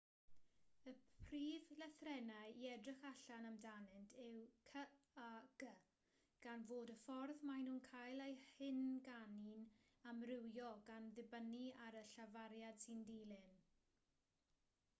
y 0.89 0.91
prif 1.31 1.65
lythrennau 1.79 2.53
i 2.61 2.63
edrych 2.75 3.03
allan 3.09 3.43
amdanynt 3.49 4.13
yw 4.23 4.39
c 4.69 4.81
a 5.23 5.27
g 5.63 5.67
gan 6.45 6.63
fod 6.71 6.91
y 6.93 6.95
ffordd 7.03 7.43
maen 7.49 7.61
nhw'n 7.67 7.83
cael 7.89 8.25
eu 8.27 8.39
hynganu'n 8.53 9.67
amrywio 10.13 10.71
gan 10.89 11.11
ddibynnu 11.19 11.67
ar 11.89 11.99
y 12.01 12.03
llafariad 12.15 12.81
sy'n 12.87 13.05
dilyn 13.13 13.63